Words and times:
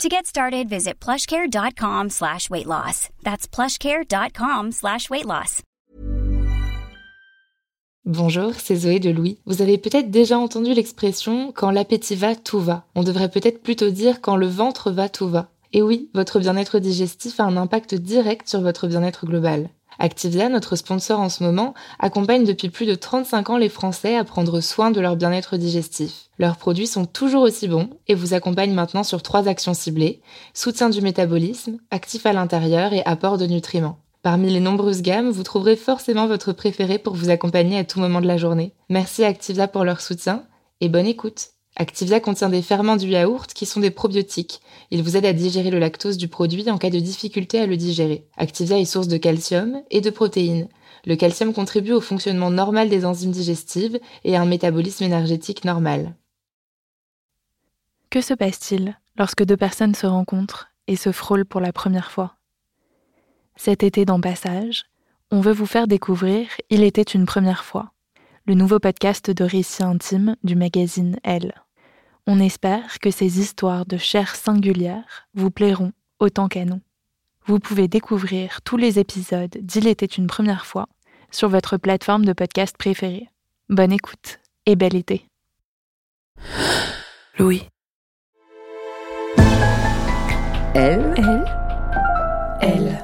To 0.00 0.08
get 0.08 0.26
started, 0.26 0.68
visit 0.68 0.94
plushcare.com 1.00 2.10
slash 2.10 2.50
weight 2.50 2.66
loss. 2.66 3.08
That's 3.22 3.46
plushcare.com 3.46 4.72
slash 4.72 5.08
weight 5.10 5.26
loss. 5.26 5.62
Bonjour, 8.04 8.52
c'est 8.58 8.74
Zoé 8.74 8.98
de 8.98 9.10
Louis. 9.10 9.38
Vous 9.46 9.62
avez 9.62 9.78
peut-être 9.78 10.10
déjà 10.10 10.36
entendu 10.36 10.74
l'expression 10.74 11.52
quand 11.52 11.70
l'appétit 11.70 12.16
va, 12.16 12.34
tout 12.34 12.58
va. 12.58 12.84
On 12.96 13.04
devrait 13.04 13.30
peut-être 13.30 13.62
plutôt 13.62 13.90
dire 13.90 14.20
quand 14.20 14.34
le 14.34 14.48
ventre 14.48 14.90
va, 14.90 15.08
tout 15.08 15.28
va. 15.28 15.50
Et 15.72 15.82
oui, 15.82 16.10
votre 16.12 16.40
bien-être 16.40 16.80
digestif 16.80 17.38
a 17.38 17.44
un 17.44 17.56
impact 17.56 17.94
direct 17.94 18.48
sur 18.48 18.60
votre 18.60 18.88
bien-être 18.88 19.24
global. 19.24 19.70
Activia, 20.02 20.48
notre 20.48 20.74
sponsor 20.74 21.20
en 21.20 21.28
ce 21.28 21.44
moment, 21.44 21.74
accompagne 22.00 22.42
depuis 22.42 22.70
plus 22.70 22.86
de 22.86 22.96
35 22.96 23.50
ans 23.50 23.56
les 23.56 23.68
Français 23.68 24.16
à 24.16 24.24
prendre 24.24 24.60
soin 24.60 24.90
de 24.90 25.00
leur 25.00 25.14
bien-être 25.14 25.56
digestif. 25.56 26.28
Leurs 26.40 26.56
produits 26.56 26.88
sont 26.88 27.04
toujours 27.04 27.44
aussi 27.44 27.68
bons 27.68 27.88
et 28.08 28.16
vous 28.16 28.34
accompagnent 28.34 28.74
maintenant 28.74 29.04
sur 29.04 29.22
trois 29.22 29.46
actions 29.46 29.74
ciblées, 29.74 30.20
soutien 30.54 30.90
du 30.90 31.02
métabolisme, 31.02 31.78
actif 31.92 32.26
à 32.26 32.32
l'intérieur 32.32 32.92
et 32.92 33.04
apport 33.04 33.38
de 33.38 33.46
nutriments. 33.46 34.00
Parmi 34.22 34.50
les 34.50 34.58
nombreuses 34.58 35.02
gammes, 35.02 35.30
vous 35.30 35.44
trouverez 35.44 35.76
forcément 35.76 36.26
votre 36.26 36.52
préféré 36.52 36.98
pour 36.98 37.14
vous 37.14 37.30
accompagner 37.30 37.78
à 37.78 37.84
tout 37.84 38.00
moment 38.00 38.20
de 38.20 38.26
la 38.26 38.38
journée. 38.38 38.74
Merci 38.88 39.24
à 39.24 39.68
pour 39.68 39.84
leur 39.84 40.00
soutien 40.00 40.42
et 40.80 40.88
bonne 40.88 41.06
écoute. 41.06 41.50
Activia 41.76 42.20
contient 42.20 42.50
des 42.50 42.60
ferments 42.60 42.96
du 42.96 43.08
yaourt 43.08 43.52
qui 43.52 43.64
sont 43.64 43.80
des 43.80 43.90
probiotiques. 43.90 44.60
Ils 44.90 45.02
vous 45.02 45.16
aident 45.16 45.26
à 45.26 45.32
digérer 45.32 45.70
le 45.70 45.78
lactose 45.78 46.18
du 46.18 46.28
produit 46.28 46.70
en 46.70 46.76
cas 46.76 46.90
de 46.90 47.00
difficulté 47.00 47.58
à 47.58 47.66
le 47.66 47.76
digérer. 47.76 48.26
Activia 48.36 48.78
est 48.78 48.84
source 48.84 49.08
de 49.08 49.16
calcium 49.16 49.82
et 49.90 50.02
de 50.02 50.10
protéines. 50.10 50.68
Le 51.06 51.16
calcium 51.16 51.52
contribue 51.52 51.92
au 51.92 52.00
fonctionnement 52.00 52.50
normal 52.50 52.88
des 52.88 53.06
enzymes 53.06 53.32
digestives 53.32 53.98
et 54.24 54.36
à 54.36 54.42
un 54.42 54.46
métabolisme 54.46 55.04
énergétique 55.04 55.64
normal. 55.64 56.14
Que 58.10 58.20
se 58.20 58.34
passe-t-il 58.34 58.98
lorsque 59.16 59.44
deux 59.44 59.56
personnes 59.56 59.94
se 59.94 60.06
rencontrent 60.06 60.68
et 60.86 60.96
se 60.96 61.10
frôlent 61.10 61.46
pour 61.46 61.60
la 61.60 61.72
première 61.72 62.10
fois? 62.10 62.36
Cet 63.56 63.82
été 63.82 64.04
dans 64.04 64.20
Passage, 64.20 64.84
on 65.30 65.40
veut 65.40 65.52
vous 65.52 65.66
faire 65.66 65.86
découvrir 65.86 66.48
Il 66.68 66.82
était 66.82 67.02
une 67.02 67.24
première 67.24 67.64
fois, 67.64 67.91
le 68.46 68.54
nouveau 68.54 68.78
podcast 68.78 69.30
de 69.30 69.44
récits 69.44 69.82
intimes 69.82 70.36
du 70.42 70.56
magazine 70.56 71.16
Elle. 71.22 71.54
On 72.26 72.40
espère 72.40 72.98
que 72.98 73.10
ces 73.10 73.40
histoires 73.40 73.86
de 73.86 73.96
chair 73.96 74.34
singulière 74.34 75.28
vous 75.34 75.50
plairont 75.50 75.92
autant 76.18 76.48
qu'à 76.48 76.64
nous. 76.64 76.80
Vous 77.46 77.58
pouvez 77.58 77.88
découvrir 77.88 78.62
tous 78.62 78.76
les 78.76 78.98
épisodes 78.98 79.56
d'Il 79.60 79.88
était 79.88 80.06
une 80.06 80.26
première 80.26 80.66
fois 80.66 80.88
sur 81.30 81.48
votre 81.48 81.76
plateforme 81.76 82.24
de 82.24 82.32
podcast 82.32 82.76
préférée. 82.76 83.28
Bonne 83.68 83.92
écoute 83.92 84.40
et 84.66 84.76
bel 84.76 84.94
été. 84.94 85.26
Louis. 87.38 87.68
Elle. 90.74 91.14
Elle. 91.16 91.44
Elle. 92.60 93.01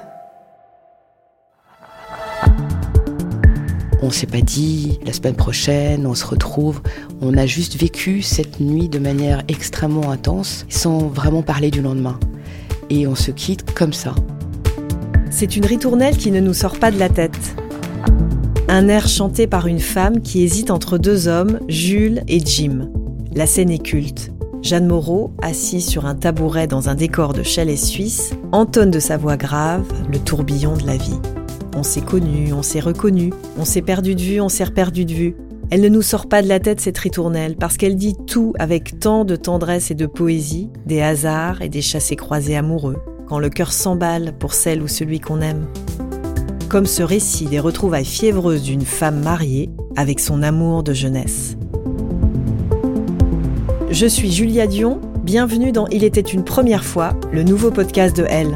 On 4.08 4.10
s'est 4.10 4.26
pas 4.26 4.40
dit 4.40 4.98
la 5.04 5.12
semaine 5.12 5.34
prochaine, 5.34 6.06
on 6.06 6.14
se 6.14 6.24
retrouve. 6.24 6.80
On 7.20 7.36
a 7.36 7.44
juste 7.44 7.78
vécu 7.78 8.22
cette 8.22 8.58
nuit 8.58 8.88
de 8.88 8.98
manière 8.98 9.42
extrêmement 9.48 10.10
intense, 10.10 10.64
sans 10.70 11.08
vraiment 11.08 11.42
parler 11.42 11.70
du 11.70 11.82
lendemain. 11.82 12.18
Et 12.88 13.06
on 13.06 13.14
se 13.14 13.30
quitte 13.30 13.70
comme 13.74 13.92
ça. 13.92 14.14
C'est 15.28 15.56
une 15.56 15.66
ritournelle 15.66 16.16
qui 16.16 16.30
ne 16.30 16.40
nous 16.40 16.54
sort 16.54 16.78
pas 16.78 16.90
de 16.90 16.98
la 16.98 17.10
tête. 17.10 17.54
Un 18.68 18.88
air 18.88 19.08
chanté 19.08 19.46
par 19.46 19.66
une 19.66 19.78
femme 19.78 20.22
qui 20.22 20.42
hésite 20.42 20.70
entre 20.70 20.96
deux 20.96 21.28
hommes, 21.28 21.60
Jules 21.68 22.22
et 22.28 22.40
Jim. 22.40 22.88
La 23.34 23.46
scène 23.46 23.70
est 23.70 23.84
culte. 23.84 24.32
Jeanne 24.62 24.86
Moreau, 24.86 25.34
assise 25.42 25.86
sur 25.86 26.06
un 26.06 26.14
tabouret 26.14 26.66
dans 26.66 26.88
un 26.88 26.94
décor 26.94 27.34
de 27.34 27.42
chalet 27.42 27.78
suisse, 27.78 28.32
entonne 28.52 28.90
de 28.90 29.00
sa 29.00 29.18
voix 29.18 29.36
grave 29.36 29.84
le 30.10 30.18
tourbillon 30.18 30.78
de 30.78 30.86
la 30.86 30.96
vie. 30.96 31.20
On 31.78 31.84
s'est 31.84 32.00
connu, 32.00 32.52
on 32.52 32.62
s'est 32.64 32.80
reconnu, 32.80 33.32
on 33.56 33.64
s'est 33.64 33.82
perdu 33.82 34.16
de 34.16 34.20
vue, 34.20 34.40
on 34.40 34.48
s'est 34.48 34.64
reperdu 34.64 35.04
de 35.04 35.12
vue. 35.12 35.36
Elle 35.70 35.80
ne 35.80 35.88
nous 35.88 36.02
sort 36.02 36.26
pas 36.26 36.42
de 36.42 36.48
la 36.48 36.58
tête 36.58 36.80
cette 36.80 36.98
ritournelle 36.98 37.54
parce 37.54 37.76
qu'elle 37.76 37.94
dit 37.94 38.16
tout 38.26 38.52
avec 38.58 38.98
tant 38.98 39.24
de 39.24 39.36
tendresse 39.36 39.92
et 39.92 39.94
de 39.94 40.06
poésie, 40.06 40.70
des 40.86 41.00
hasards 41.00 41.62
et 41.62 41.68
des 41.68 41.80
chassés-croisés 41.80 42.56
amoureux, 42.56 42.96
quand 43.28 43.38
le 43.38 43.48
cœur 43.48 43.72
s'emballe 43.72 44.34
pour 44.40 44.54
celle 44.54 44.82
ou 44.82 44.88
celui 44.88 45.20
qu'on 45.20 45.40
aime. 45.40 45.68
Comme 46.68 46.86
ce 46.86 47.04
récit 47.04 47.46
des 47.46 47.60
retrouvailles 47.60 48.04
fiévreuses 48.04 48.64
d'une 48.64 48.84
femme 48.84 49.22
mariée 49.22 49.70
avec 49.94 50.18
son 50.18 50.42
amour 50.42 50.82
de 50.82 50.94
jeunesse. 50.94 51.56
Je 53.88 54.06
suis 54.06 54.32
Julia 54.32 54.66
Dion, 54.66 55.00
bienvenue 55.22 55.70
dans 55.70 55.86
Il 55.92 56.02
était 56.02 56.22
une 56.22 56.42
première 56.42 56.84
fois, 56.84 57.12
le 57.30 57.44
nouveau 57.44 57.70
podcast 57.70 58.16
de 58.16 58.26
Elle. 58.28 58.52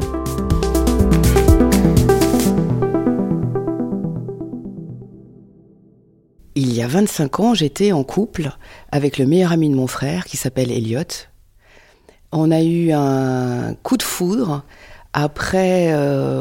25 6.93 7.39
ans, 7.39 7.53
j'étais 7.55 7.91
en 7.91 8.03
couple 8.03 8.51
avec 8.91 9.17
le 9.17 9.25
meilleur 9.25 9.51
ami 9.51 9.67
de 9.67 9.75
mon 9.75 9.87
frère 9.87 10.25
qui 10.25 10.37
s'appelle 10.37 10.71
Elliot. 10.71 10.99
On 12.31 12.51
a 12.51 12.61
eu 12.61 12.91
un 12.91 13.73
coup 13.81 13.97
de 13.97 14.03
foudre 14.03 14.63
après 15.11 15.91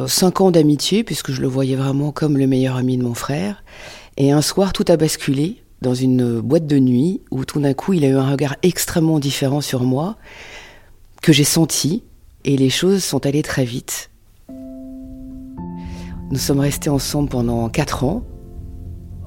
5 0.07 0.43
ans 0.43 0.51
d'amitié, 0.51 1.05
puisque 1.05 1.33
je 1.33 1.41
le 1.41 1.49
voyais 1.49 1.75
vraiment 1.75 2.13
comme 2.13 2.37
le 2.37 2.47
meilleur 2.47 2.77
ami 2.77 2.99
de 2.99 3.03
mon 3.03 3.15
frère. 3.15 3.65
Et 4.19 4.31
un 4.31 4.43
soir, 4.43 4.75
tout 4.75 4.85
a 4.89 4.99
basculé 4.99 5.63
dans 5.81 5.95
une 5.95 6.41
boîte 6.41 6.67
de 6.67 6.79
nuit 6.79 7.23
où 7.31 7.47
tout 7.47 7.59
d'un 7.59 7.73
coup, 7.73 7.95
il 7.95 8.05
a 8.05 8.09
eu 8.09 8.17
un 8.17 8.31
regard 8.31 8.57
extrêmement 8.63 9.21
différent 9.21 9.63
sur 9.63 9.85
moi, 9.85 10.17
que 11.23 11.33
j'ai 11.33 11.45
senti, 11.45 12.03
et 12.45 12.59
les 12.59 12.71
choses 12.71 13.03
sont 13.03 13.25
allées 13.25 13.43
très 13.43 13.65
vite. 13.65 14.11
Nous 16.31 16.39
sommes 16.39 16.61
restés 16.61 16.91
ensemble 16.91 17.31
pendant 17.31 17.71
4 17.71 18.05
ans. 18.05 18.23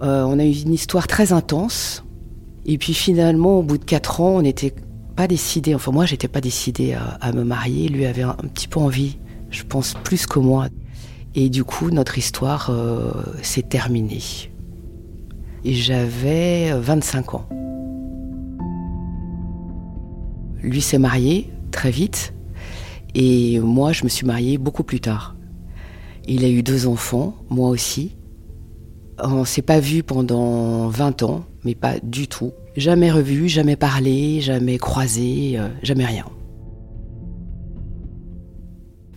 Euh, 0.06 0.24
on 0.24 0.40
a 0.40 0.46
eu 0.46 0.62
une 0.62 0.74
histoire 0.74 1.08
très 1.08 1.34
intense. 1.34 2.04
Et 2.66 2.78
puis 2.78 2.94
finalement, 2.94 3.60
au 3.60 3.64
bout 3.64 3.78
de 3.78 3.86
4 3.86 4.22
ans, 4.22 4.38
on 4.38 4.42
n'était 4.42 4.74
pas 5.16 5.28
décidé, 5.28 5.76
enfin 5.76 5.92
moi, 5.92 6.06
j'étais 6.06 6.28
pas 6.28 6.42
décidée 6.42 6.96
à, 7.22 7.32
me 7.32 7.44
marier. 7.44 7.90
Lui 7.90 8.06
avait 8.06 8.24
un, 8.24 8.34
petit 8.34 8.68
peu 8.68 8.80
envie, 8.80 9.18
je 9.50 9.64
pense, 9.64 9.96
plus 10.04 10.26
que 10.26 10.40
moi. 10.40 10.68
Et 11.36 11.50
du 11.50 11.64
coup, 11.64 11.92
notre 11.92 12.18
histoire 12.18 12.70
euh, 12.70 13.12
s'est 13.42 13.62
terminée 13.62 14.22
et 15.66 15.74
j'avais 15.74 16.72
25 16.74 17.34
ans. 17.34 17.50
Lui 20.62 20.82
s'est 20.82 21.00
marié 21.00 21.52
très 21.72 21.92
vite 21.92 22.34
et 23.16 23.60
moi 23.60 23.92
je 23.92 24.04
me 24.04 24.10
suis 24.10 24.26
mariée 24.26 24.58
beaucoup 24.58 24.84
plus 24.84 25.00
tard. 25.00 25.36
Il 26.28 26.46
a 26.46 26.50
eu 26.50 26.64
deux 26.64 26.88
enfants, 26.88 27.36
moi 27.50 27.70
aussi. 27.70 28.16
On 29.20 29.46
s'est 29.46 29.62
pas 29.62 29.80
vu 29.80 30.04
pendant 30.04 30.88
20 30.90 31.24
ans, 31.24 31.46
mais 31.64 31.76
pas 31.76 32.00
du 32.00 32.28
tout. 32.28 32.52
Jamais 32.76 33.12
revu, 33.12 33.48
jamais 33.48 33.76
parlé, 33.76 34.42
jamais 34.42 34.78
croisé, 34.78 35.54
euh, 35.58 35.70
jamais 35.82 36.06
rien. 36.06 36.26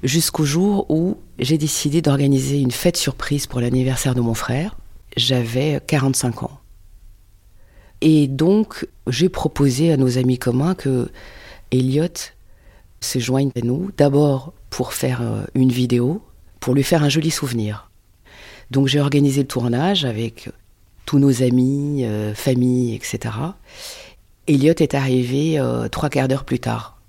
Jusqu'au 0.05 0.45
jour 0.45 0.87
où 0.89 1.17
j'ai 1.39 1.59
décidé 1.59 2.03
d'organiser 2.03 2.61
une 2.61 2.71
fête 2.71 2.97
surprise 2.97 3.49
pour 3.49 3.61
l'anniversaire 3.61 4.15
de 4.15 4.21
mon 4.21 4.35
frère 4.35 4.77
j'avais 5.17 5.81
45 5.87 6.44
ans. 6.44 6.61
Et 8.01 8.29
donc, 8.29 8.87
j'ai 9.09 9.29
proposé 9.29 9.93
à 9.93 9.97
nos 9.97 10.19
amis 10.19 10.39
communs 10.39 10.75
que 10.75 11.11
Elliot 11.73 12.06
se 13.01 13.19
joigne 13.19 13.51
à 13.56 13.61
nous, 13.61 13.91
d'abord 13.97 14.53
pour 14.71 14.93
faire 14.93 15.23
euh, 15.23 15.43
une 15.55 15.71
vidéo, 15.71 16.23
pour 16.61 16.75
lui 16.75 16.83
faire 16.83 17.03
un 17.03 17.09
joli 17.09 17.31
souvenir. 17.31 17.88
Donc 18.70 18.87
j'ai 18.87 19.00
organisé 19.00 19.43
le 19.43 19.49
tournage 19.49 20.05
avec 20.05 20.50
tous 21.06 21.19
nos 21.19 21.43
amis, 21.43 22.05
euh, 22.05 22.35
famille, 22.35 22.94
etc. 22.94 23.35
Elliot 24.47 24.75
est 24.79 24.94
arrivé 24.94 25.59
euh, 25.59 25.88
trois 25.88 26.11
quarts 26.11 26.29
d'heure 26.29 26.44
plus 26.44 26.61
tard. 26.61 27.00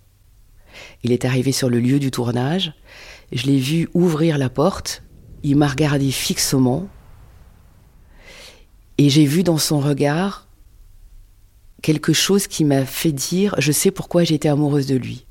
Il 1.04 1.12
est 1.12 1.26
arrivé 1.26 1.52
sur 1.52 1.70
le 1.70 1.80
lieu 1.80 2.00
du 2.00 2.12
tournage. 2.12 2.74
Je 3.32 3.46
l'ai 3.46 3.60
vu 3.60 3.90
ouvrir 3.94 4.38
la 4.38 4.50
porte. 4.50 5.04
Il 5.44 5.58
m'a 5.58 5.68
regardé 5.68 6.12
fixement. 6.12 6.88
Et 8.98 9.10
j'ai 9.10 9.26
vu 9.26 9.44
dans 9.44 9.58
son 9.58 9.80
regard 9.80 10.48
quelque 11.82 12.12
chose 12.12 12.48
qui 12.48 12.66
m'a 12.66 12.86
fait 12.86 13.14
dire 13.14 13.56
je 13.58 13.72
sais 13.72 13.92
pourquoi 13.92 14.24
j'étais 14.24 14.50
amoureuse 14.50 14.88
de 14.88 14.96
lui. 14.96 15.26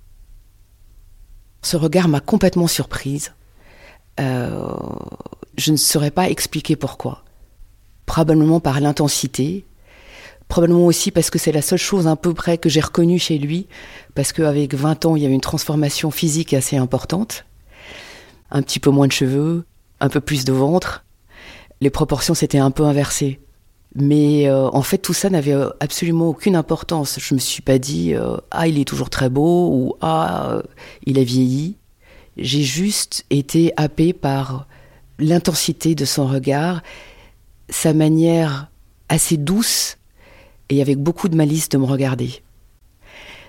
Ce 1.63 1.77
regard 1.77 2.09
m'a 2.09 2.21
complètement 2.21 2.67
surprise. 2.67 3.35
Euh, 4.21 4.75
Je 5.59 5.73
ne 5.73 5.77
saurais 5.77 6.13
pas 6.13 6.31
expliquer 6.31 6.77
pourquoi. 6.77 7.25
Probablement 8.07 8.61
par 8.61 8.81
l'intensité, 8.81 9.65
probablement 10.47 10.87
aussi 10.87 11.11
parce 11.11 11.31
que 11.31 11.39
c'est 11.39 11.51
la 11.51 11.63
seule 11.63 11.81
chose 11.81 12.07
un 12.07 12.15
peu 12.15 12.33
près 12.33 12.59
que 12.59 12.69
j'ai 12.69 12.81
reconnue 12.81 13.19
chez 13.19 13.39
lui, 13.39 13.67
parce 14.15 14.33
qu'avec 14.33 14.75
20 14.75 15.05
ans, 15.05 15.17
il 15.17 15.23
y 15.25 15.27
avait 15.27 15.35
une 15.35 15.41
transformation 15.41 16.13
physique 16.13 16.55
assez 16.55 16.77
importante. 16.77 17.45
Un 18.53 18.63
petit 18.63 18.79
peu 18.79 18.91
moins 18.91 19.09
de 19.09 19.13
cheveux, 19.13 19.65
un 19.99 20.09
peu 20.09 20.21
plus 20.21 20.45
de 20.45 20.53
ventre. 20.53 21.05
Les 21.81 21.91
proportions 21.91 22.35
s'étaient 22.35 22.59
un 22.59 22.71
peu 22.71 22.85
inversées. 22.85 23.41
Mais 23.97 24.49
euh, 24.49 24.69
en 24.69 24.83
fait, 24.83 24.99
tout 24.99 25.13
ça 25.13 25.29
n'avait 25.29 25.55
euh, 25.55 25.71
absolument 25.81 26.29
aucune 26.29 26.55
importance. 26.55 27.19
Je 27.21 27.35
me 27.35 27.41
suis 27.41 27.63
pas 27.63 27.79
dit 27.79 28.15
euh, 28.15 28.37
ah 28.53 28.69
il 28.69 28.79
est 28.79 28.85
toujours 28.85 29.11
très 29.11 29.29
beau 29.29 29.71
ou 29.73 29.95
ah 30.03 30.63
il 31.05 31.19
a 31.19 31.25
vieilli. 31.25 31.79
J'ai 32.37 32.63
juste 32.63 33.25
été 33.31 33.73
happée 33.77 34.13
par 34.13 34.68
l'intensité 35.19 35.95
de 35.95 36.05
son 36.05 36.27
regard, 36.27 36.83
sa 37.69 37.93
manière 37.93 38.71
assez 39.09 39.37
douce 39.37 39.99
et 40.69 40.83
avec 40.83 40.99
beaucoup 40.99 41.29
de 41.29 41.37
malice 41.37 41.69
de 41.69 41.79
me 41.79 41.85
regarder. 41.85 42.43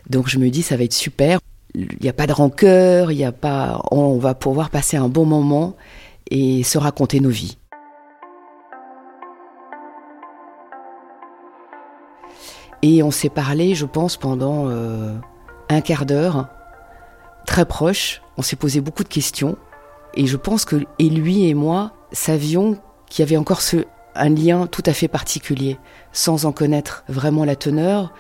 Donc 0.10 0.28
je 0.28 0.38
me 0.40 0.50
dis 0.50 0.64
ça 0.64 0.78
va 0.78 0.84
être 0.84 0.94
super. 0.94 1.40
Il 1.76 1.88
n'y 2.02 2.10
a 2.10 2.14
pas 2.14 2.26
de 2.26 2.34
rancœur, 2.34 3.12
il 3.12 3.20
y 3.20 3.24
a 3.24 3.32
pas, 3.32 3.82
on 3.92 4.18
va 4.18 4.34
pouvoir 4.34 4.72
passer 4.72 4.98
un 4.98 5.08
bon 5.08 5.26
moment 5.26 5.76
et 6.32 6.64
se 6.64 6.78
raconter 6.78 7.20
nos 7.20 7.30
vies. 7.30 7.58
Et 12.82 13.04
on 13.04 13.12
s'est 13.12 13.30
parlé, 13.30 13.76
je 13.76 13.86
pense, 13.86 14.16
pendant 14.16 14.70
euh, 14.70 15.14
un 15.70 15.82
quart 15.82 16.06
d'heure, 16.06 16.48
très 17.46 17.66
proche. 17.66 18.22
On 18.38 18.42
s'est 18.42 18.56
posé 18.56 18.80
beaucoup 18.80 19.04
de 19.04 19.10
questions. 19.10 19.58
Et 20.16 20.26
je 20.26 20.38
pense 20.38 20.66
que 20.66 20.78
et 20.98 21.10
lui 21.10 21.48
et 21.48 21.54
moi 21.54 21.94
savions 22.12 22.78
qu'il 23.08 23.24
y 23.24 23.28
avait 23.28 23.38
encore 23.38 23.62
un 24.16 24.30
lien 24.30 24.68
tout 24.68 24.84
à 24.86 24.94
fait 24.94 25.08
particulier. 25.08 25.78
Sans 26.12 26.46
en 26.46 26.52
connaître 26.52 27.04
vraiment 27.08 27.46
la 27.46 27.56
teneur, 27.56 28.14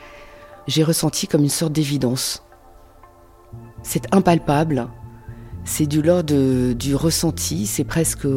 j'ai 0.68 0.84
ressenti 0.84 1.28
comme 1.28 1.44
une 1.44 1.50
sorte 1.50 1.74
d'évidence. 1.74 2.44
C'est 3.82 4.14
impalpable, 4.14 4.88
c'est 5.64 5.88
du 5.88 6.02
l'ordre 6.02 6.74
du 6.74 6.96
ressenti, 6.96 7.66
c'est 7.66 7.84
presque 7.84 8.28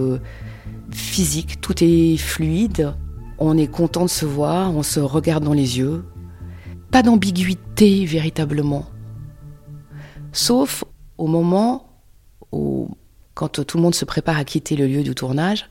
physique, 0.91 1.61
tout 1.61 1.75
est 1.83 2.17
fluide. 2.17 2.95
On 3.39 3.57
est 3.59 3.67
content 3.67 4.05
de 4.05 4.11
se 4.11 4.25
voir, 4.25 4.75
on 4.75 4.83
se 4.83 5.01
regarde 5.01 5.43
dans 5.45 5.53
les 5.53 5.79
yeux, 5.79 6.05
pas 6.91 7.03
d'ambiguïté 7.03 8.05
véritablement. 8.05 8.87
Sauf 10.33 10.85
au 11.19 11.27
moment 11.27 11.89
où, 12.53 12.89
quand 13.35 13.65
tout 13.65 13.77
le 13.77 13.83
monde 13.83 13.95
se 13.95 14.05
prépare 14.05 14.37
à 14.37 14.45
quitter 14.45 14.77
le 14.77 14.87
lieu 14.87 15.03
du 15.03 15.15
tournage, 15.15 15.69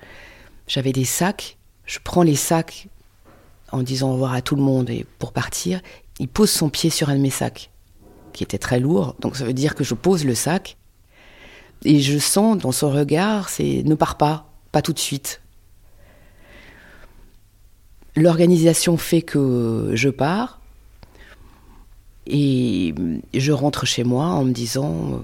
j'avais 0.68 0.92
des 0.92 1.06
sacs. 1.06 1.58
Je 1.86 2.00
prends 2.04 2.24
les 2.24 2.36
sacs 2.36 2.88
en 3.72 3.84
disant 3.84 4.10
au 4.10 4.14
revoir 4.14 4.34
à 4.34 4.42
tout 4.42 4.56
le 4.56 4.62
monde 4.62 4.90
et 4.90 5.06
pour 5.20 5.34
partir. 5.34 5.82
Il 6.20 6.28
pose 6.28 6.50
son 6.50 6.70
pied 6.70 6.90
sur 6.90 7.10
un 7.10 7.16
de 7.16 7.22
mes 7.22 7.30
sacs, 7.30 7.72
qui 8.34 8.44
était 8.44 8.58
très 8.58 8.80
lourd. 8.80 9.16
Donc 9.20 9.36
ça 9.36 9.46
veut 9.46 9.54
dire 9.54 9.76
que 9.76 9.84
je 9.84 9.94
pose 9.94 10.26
le 10.26 10.36
sac 10.36 10.78
et 11.84 12.00
je 12.00 12.18
sens 12.20 12.58
dans 12.58 12.72
son 12.72 12.92
regard, 12.92 13.50
c'est 13.50 13.84
ne 13.84 13.96
pars 13.96 14.18
pas, 14.18 14.52
pas 14.72 14.82
tout 14.82 14.94
de 14.94 15.00
suite. 15.00 15.42
L'organisation 18.16 18.98
fait 18.98 19.22
que 19.22 19.92
je 19.94 20.10
pars. 20.10 20.60
Et 22.28 22.94
je 23.34 23.52
rentre 23.52 23.86
chez 23.86 24.04
moi 24.04 24.26
en 24.26 24.46
me 24.46 24.52
disant, 24.52 25.14
euh, 25.14 25.18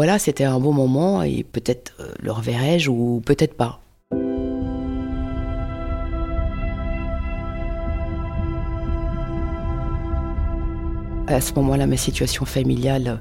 voilà, 0.00 0.18
c'était 0.18 0.44
un 0.44 0.58
bon 0.58 0.72
moment 0.72 1.22
et 1.22 1.44
peut-être 1.44 1.92
euh, 2.00 2.14
le 2.22 2.32
reverrai-je 2.32 2.88
ou 2.88 3.20
peut-être 3.22 3.52
pas. 3.52 3.82
À 11.26 11.42
ce 11.42 11.52
moment-là, 11.52 11.86
ma 11.86 11.98
situation 11.98 12.46
familiale, 12.46 13.20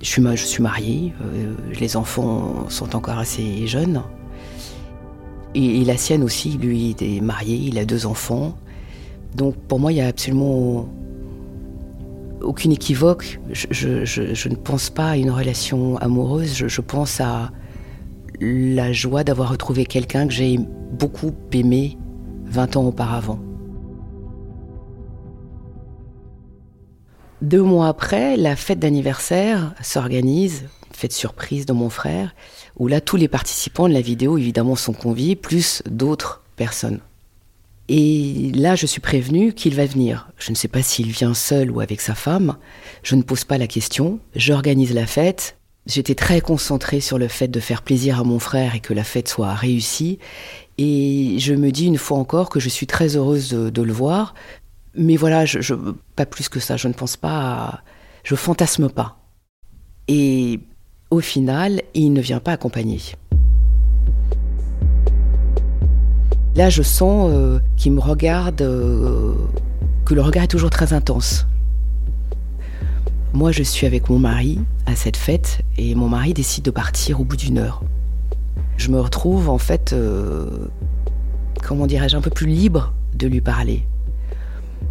je 0.00 0.06
suis, 0.06 0.62
mariée, 0.62 1.12
euh, 1.20 1.52
les 1.80 1.96
enfants 1.96 2.70
sont 2.70 2.94
encore 2.94 3.18
assez 3.18 3.66
jeunes. 3.66 4.00
Et 5.56 5.84
la 5.84 5.96
sienne 5.96 6.22
aussi, 6.22 6.50
lui, 6.50 6.94
il 6.96 7.16
est 7.16 7.20
marié, 7.22 7.56
il 7.56 7.76
a 7.76 7.84
deux 7.84 8.06
enfants. 8.06 8.56
Donc 9.34 9.56
pour 9.66 9.80
moi, 9.80 9.90
il 9.90 9.98
y 9.98 10.00
a 10.00 10.06
absolument 10.06 10.88
aucune 12.44 12.72
équivoque. 12.72 13.40
Je, 13.50 14.48
ne 14.48 14.56
pense 14.56 14.90
pas 14.90 15.10
à 15.10 15.16
une 15.16 15.30
relation 15.30 15.96
amoureuse. 15.98 16.54
Je, 16.54 16.80
pense 16.80 17.20
à 17.20 17.50
la 18.40 18.92
joie 18.92 19.24
d'avoir 19.24 19.50
retrouvé 19.50 19.86
quelqu'un 19.86 20.26
que 20.26 20.32
j'ai 20.32 20.58
beaucoup 20.92 21.32
aimé 21.52 21.98
20 22.46 22.76
ans 22.76 22.84
auparavant. 22.86 23.38
Deux 27.42 27.62
mois 27.62 27.88
après, 27.88 28.36
la 28.36 28.56
fête 28.56 28.78
d'anniversaire 28.78 29.74
s'organise, 29.82 30.64
fête 30.92 31.12
surprise 31.12 31.66
de 31.66 31.72
mon 31.72 31.90
frère, 31.90 32.34
où 32.78 32.88
là 32.88 33.00
tous 33.00 33.16
les 33.16 33.28
participants 33.28 33.88
de 33.88 33.92
la 33.92 34.00
vidéo 34.00 34.38
évidemment 34.38 34.76
sont 34.76 34.94
conviés, 34.94 35.36
plus 35.36 35.82
d'autres 35.86 36.42
personnes. 36.56 37.00
Et 37.88 38.50
là, 38.54 38.76
je 38.76 38.86
suis 38.86 39.00
prévenue 39.00 39.52
qu'il 39.52 39.74
va 39.74 39.84
venir. 39.84 40.30
Je 40.38 40.50
ne 40.50 40.56
sais 40.56 40.68
pas 40.68 40.82
s'il 40.82 41.10
vient 41.10 41.34
seul 41.34 41.70
ou 41.70 41.80
avec 41.80 42.00
sa 42.00 42.14
femme. 42.14 42.56
Je 43.02 43.14
ne 43.14 43.22
pose 43.22 43.44
pas 43.44 43.58
la 43.58 43.66
question. 43.66 44.20
J'organise 44.34 44.94
la 44.94 45.06
fête. 45.06 45.58
J'étais 45.86 46.14
très 46.14 46.40
concentrée 46.40 47.00
sur 47.00 47.18
le 47.18 47.28
fait 47.28 47.48
de 47.48 47.60
faire 47.60 47.82
plaisir 47.82 48.20
à 48.20 48.24
mon 48.24 48.38
frère 48.38 48.74
et 48.74 48.80
que 48.80 48.94
la 48.94 49.04
fête 49.04 49.28
soit 49.28 49.52
réussie. 49.52 50.18
Et 50.78 51.36
je 51.38 51.52
me 51.52 51.70
dis 51.70 51.86
une 51.86 51.98
fois 51.98 52.16
encore 52.16 52.48
que 52.48 52.58
je 52.58 52.70
suis 52.70 52.86
très 52.86 53.16
heureuse 53.16 53.50
de, 53.50 53.82
le 53.82 53.92
voir. 53.92 54.34
Mais 54.94 55.16
voilà, 55.16 55.44
je, 55.44 55.74
pas 56.16 56.24
plus 56.24 56.48
que 56.48 56.60
ça. 56.60 56.78
Je 56.78 56.88
ne 56.88 56.94
pense 56.94 57.18
pas 57.18 57.38
à, 57.38 57.82
Je 58.22 58.34
fantasme 58.34 58.88
pas. 58.88 59.18
Et 60.08 60.60
au 61.10 61.20
final, 61.20 61.82
il 61.92 62.14
ne 62.14 62.20
vient 62.22 62.40
pas 62.40 62.52
accompagner. 62.52 63.00
Là, 66.56 66.70
je 66.70 66.82
sens 66.82 67.30
euh, 67.32 67.58
qu'il 67.76 67.92
me 67.92 68.00
regarde, 68.00 68.62
euh, 68.62 69.34
que 70.04 70.14
le 70.14 70.22
regard 70.22 70.44
est 70.44 70.48
toujours 70.48 70.70
très 70.70 70.92
intense. 70.92 71.48
Moi, 73.32 73.50
je 73.50 73.64
suis 73.64 73.88
avec 73.88 74.08
mon 74.08 74.20
mari 74.20 74.60
à 74.86 74.94
cette 74.94 75.16
fête 75.16 75.62
et 75.76 75.96
mon 75.96 76.08
mari 76.08 76.32
décide 76.32 76.64
de 76.64 76.70
partir 76.70 77.20
au 77.20 77.24
bout 77.24 77.36
d'une 77.36 77.58
heure. 77.58 77.82
Je 78.76 78.90
me 78.90 79.00
retrouve 79.00 79.48
en 79.48 79.58
fait, 79.58 79.92
euh, 79.92 80.68
comment 81.64 81.88
dirais-je, 81.88 82.16
un 82.16 82.20
peu 82.20 82.30
plus 82.30 82.46
libre 82.46 82.92
de 83.14 83.26
lui 83.26 83.40
parler. 83.40 83.84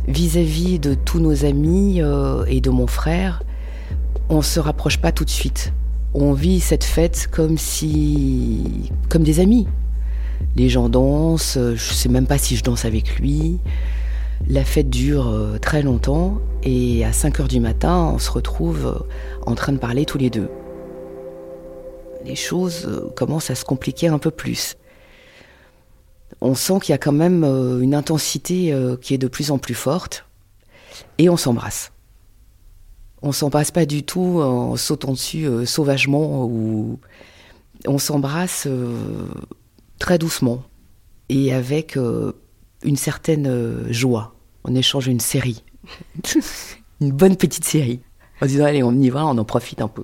Vis-à-vis 0.10 0.80
de 0.80 0.96
tous 0.96 1.20
nos 1.20 1.46
amis 1.46 2.02
et 2.48 2.60
de 2.60 2.70
mon 2.70 2.88
frère, 2.88 3.42
on 4.28 4.38
ne 4.38 4.42
se 4.42 4.60
rapproche 4.60 4.98
pas 4.98 5.14
tout 5.14 5.24
de 5.24 5.30
suite. 5.30 5.72
On 6.14 6.34
vit 6.34 6.60
cette 6.60 6.84
fête 6.84 7.30
comme 7.32 7.58
si, 7.58 8.92
comme 9.08 9.24
des 9.24 9.40
amis, 9.40 9.66
les 10.56 10.70
gens 10.70 10.90
dansent, 10.90 11.58
je 11.58 11.94
sais 11.94 12.10
même 12.10 12.28
pas 12.28 12.38
si 12.38 12.56
je 12.56 12.64
danse 12.64 12.86
avec 12.86 13.20
lui. 13.20 13.60
La 14.48 14.66
fête 14.66 14.90
dure 14.90 15.30
euh, 15.30 15.58
très 15.58 15.82
longtemps 15.82 16.40
et 16.64 17.06
à 17.06 17.14
5 17.14 17.40
heures 17.40 17.48
du 17.48 17.62
matin, 17.62 18.12
on 18.14 18.20
se 18.20 18.30
retrouve 18.30 18.86
euh, 18.86 19.40
en 19.46 19.56
train 19.56 19.72
de 19.72 19.78
parler 19.78 20.06
tous 20.06 20.18
les 20.18 20.30
deux. 20.30 20.50
Les 22.26 22.36
choses 22.36 22.86
euh, 22.86 23.10
commencent 23.16 23.50
à 23.50 23.56
se 23.56 23.64
compliquer 23.64 24.08
un 24.08 24.20
peu 24.20 24.32
plus. 24.32 24.76
On 26.42 26.56
sent 26.56 26.80
qu'il 26.82 26.92
y 26.92 26.96
a 26.96 26.98
quand 26.98 27.14
même 27.14 27.46
une 27.46 27.96
intensité 27.96 28.76
qui 29.02 29.14
est 29.14 29.18
de 29.18 29.28
plus 29.28 29.50
en 29.52 29.60
plus 29.60 29.76
forte 29.76 30.26
et 31.18 31.30
on 31.30 31.38
s'embrasse. 31.38 31.94
On 33.22 33.32
s'embrasse 33.32 33.72
pas 33.72 33.86
du 33.86 34.04
tout 34.04 34.42
en 34.42 34.76
sautant 34.76 35.12
dessus 35.12 35.48
sauvagement 35.66 36.44
ou 36.44 37.00
on 37.88 37.98
s'embrasse 37.98 38.68
très 40.00 40.18
doucement 40.18 40.64
et 41.30 41.54
avec 41.54 41.98
euh, 41.98 42.34
une 42.84 42.98
certaine 42.98 43.48
euh, 43.48 43.92
joie. 43.92 44.36
On 44.64 44.76
échange 44.76 45.08
une 45.08 45.20
série, 45.20 45.64
une 47.02 47.12
bonne 47.12 47.36
petite 47.36 47.66
série, 47.66 48.02
en 48.42 48.46
disant 48.46 48.66
allez, 48.66 48.84
on 48.84 48.94
y 48.94 49.10
va, 49.10 49.26
on 49.26 49.38
en 49.38 49.46
profite 49.46 49.82
un 49.82 49.88
peu. 49.88 50.04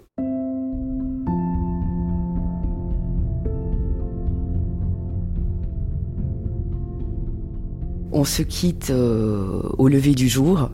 On 8.12 8.26
se 8.26 8.42
quitte 8.42 8.90
euh, 8.90 9.62
au 9.78 9.88
lever 9.88 10.14
du 10.14 10.28
jour. 10.28 10.72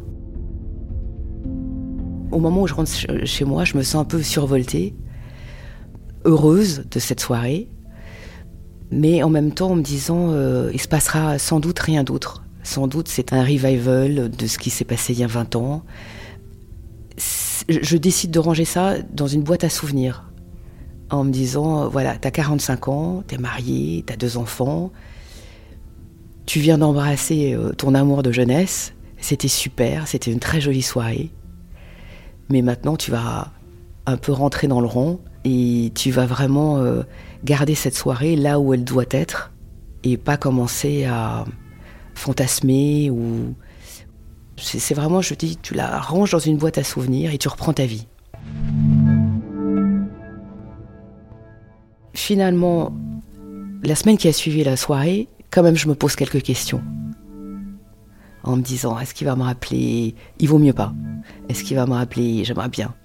Au 2.32 2.40
moment 2.40 2.64
où 2.64 2.68
je 2.68 2.74
rentre 2.74 2.92
chez 3.26 3.46
moi, 3.46 3.66
je 3.66 3.78
me 3.78 3.84
sens 3.84 4.02
un 4.02 4.06
peu 4.06 4.22
survoltée, 4.24 4.96
heureuse 6.24 6.86
de 6.90 7.00
cette 7.00 7.20
soirée, 7.20 7.70
mais 8.92 9.24
en 9.24 9.30
même 9.30 9.52
temps 9.52 9.72
en 9.72 9.76
me 9.76 9.82
disant 9.82 10.30
euh, 10.32 10.72
il 10.74 10.82
se 10.82 10.88
passera 10.88 11.38
sans 11.40 11.60
doute 11.60 11.80
rien 11.80 12.04
d'autre. 12.04 12.44
Sans 12.64 12.88
doute 12.88 13.08
c'est 13.08 13.34
un 13.34 13.44
revival 13.44 14.30
de 14.30 14.48
ce 14.48 14.58
qui 14.58 14.70
s'est 14.70 14.86
passé 14.86 15.14
il 15.14 15.20
y 15.20 15.24
a 15.24 15.28
20 15.28 15.56
ans. 15.56 15.84
Je 17.68 17.98
décide 17.98 18.32
de 18.32 18.40
ranger 18.40 18.66
ça 18.66 18.96
dans 19.14 19.28
une 19.28 19.42
boîte 19.42 19.64
à 19.64 19.70
souvenirs. 19.70 20.30
en 21.10 21.24
me 21.24 21.32
disant, 21.32 21.88
voilà, 21.88 22.16
t'as 22.16 22.32
45 22.32 22.88
ans, 22.88 23.24
t'es 23.26 23.38
marié, 23.38 24.04
t'as 24.06 24.16
deux 24.16 24.38
enfants, 24.38 24.92
tu 26.46 26.60
viens 26.60 26.78
d'embrasser 26.78 27.54
euh, 27.54 27.72
ton 27.72 27.96
amour 27.96 28.24
de 28.24 28.32
jeunesse, 28.32 28.94
c'était 29.18 29.48
super, 29.48 30.08
c'était 30.08 30.32
une 30.32 30.40
très 30.40 30.62
jolie 30.62 30.82
soirée. 30.82 31.32
Mais 32.50 32.62
maintenant, 32.62 32.96
tu 32.96 33.12
vas 33.12 33.52
un 34.06 34.18
peu 34.18 34.32
rentrer 34.32 34.68
dans 34.68 34.82
le 34.82 34.88
rond 34.88 35.20
et 35.46 35.92
tu 35.94 36.12
vas 36.12 36.26
vraiment 36.26 36.80
euh, 36.80 37.04
garder 37.44 37.76
cette 37.76 37.96
soirée 37.96 38.36
là 38.36 38.60
où 38.60 38.74
elle 38.74 38.84
doit 38.84 39.06
être 39.12 39.54
et 40.04 40.18
pas 40.18 40.38
commencer 40.38 41.06
à 41.06 41.46
fantasmer 42.16 43.10
ou 43.12 43.56
c'est 44.58 44.94
vraiment 44.94 45.22
je 45.22 45.36
dis 45.36 45.58
tu 45.62 45.76
la 45.76 46.00
ranges 46.00 46.32
dans 46.32 46.40
une 46.40 46.58
boîte 46.58 46.78
à 46.78 46.84
souvenirs 46.84 47.32
et 47.34 47.38
tu 47.38 47.48
reprends 47.48 47.74
ta 47.74 47.86
vie. 47.86 48.08
Finalement, 52.14 52.94
la 53.84 53.96
semaine 53.96 54.18
qui 54.18 54.28
a 54.28 54.34
suivi 54.34 54.64
la 54.64 54.78
soirée, 54.78 55.28
quand 55.52 55.62
même 55.62 55.76
je 55.76 55.88
me 55.88 55.94
pose 55.96 56.16
quelques 56.16 56.42
questions 56.42 56.82
en 58.44 58.56
me 58.56 58.62
disant 58.62 58.98
est-ce 59.00 59.14
qu'il 59.14 59.28
va 59.28 59.36
me 59.36 59.44
rappeler 59.44 60.16
Il 60.40 60.50
vaut 60.50 60.60
mieux 60.60 60.74
pas. 60.74 60.94
Est-ce 61.50 61.64
qu'il 61.64 61.76
va 61.76 61.86
me 61.86 61.94
rappeler 61.94 62.44
J'aimerais 62.46 62.70
bien. 62.70 62.96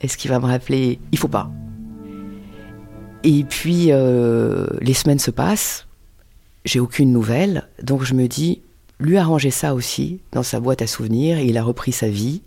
Est-ce 0.00 0.16
qu'il 0.16 0.30
va 0.30 0.40
me 0.40 0.46
rappeler 0.46 0.98
Il 1.12 1.18
faut 1.18 1.28
pas. 1.28 1.50
Et 3.26 3.42
puis 3.42 3.88
euh, 3.90 4.68
les 4.80 4.94
semaines 4.94 5.18
se 5.18 5.32
passent, 5.32 5.88
j'ai 6.64 6.78
aucune 6.78 7.12
nouvelle, 7.12 7.68
donc 7.82 8.04
je 8.04 8.14
me 8.14 8.28
dis 8.28 8.62
lui 9.00 9.18
a 9.18 9.24
rangé 9.24 9.50
ça 9.50 9.74
aussi 9.74 10.20
dans 10.30 10.44
sa 10.44 10.60
boîte 10.60 10.80
à 10.80 10.86
souvenirs, 10.86 11.40
il 11.40 11.58
a 11.58 11.64
repris 11.64 11.90
sa 11.90 12.08
vie. 12.08 12.42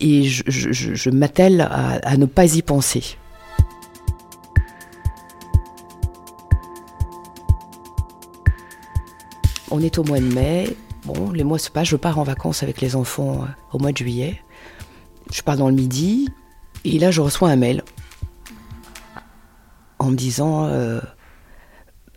Et 0.00 0.24
je, 0.24 1.10
m'attelle 1.10 1.60
à 1.60 2.16
ne 2.16 2.26
pas 2.26 2.56
y 2.56 2.62
penser. 2.62 3.16
On 9.70 9.80
est 9.80 9.98
au 9.98 10.04
mois 10.04 10.18
de 10.18 10.34
mai. 10.34 10.76
Bon, 11.04 11.30
les 11.30 11.44
mois 11.44 11.60
se 11.60 11.70
passent. 11.70 11.88
Je 11.88 11.96
pars 11.96 12.18
en 12.18 12.24
vacances 12.24 12.64
avec 12.64 12.80
les 12.80 12.96
enfants 12.96 13.42
euh, 13.42 13.46
au 13.72 13.78
mois 13.78 13.92
de 13.92 13.98
juillet. 13.98 14.42
Je 15.32 15.42
pars 15.42 15.56
dans 15.56 15.68
le 15.68 15.74
midi. 15.74 16.28
Et 16.84 16.98
là, 16.98 17.10
je 17.10 17.20
reçois 17.20 17.50
un 17.50 17.56
mail 17.56 17.82
en 20.02 20.10
me 20.10 20.16
disant 20.16 20.66
euh, 20.66 21.00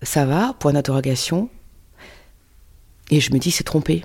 Ça 0.01 0.25
va 0.25 0.56
Point 0.60 0.74
d'interrogation. 0.74 1.50
Et 3.12 3.20
je 3.20 3.32
me 3.32 3.39
dis 3.39 3.51
C'est 3.51 3.63
trompé. 3.63 4.04